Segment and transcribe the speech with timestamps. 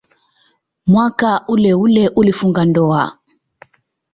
[0.87, 3.17] Mwaka uleule alifunga ndoa.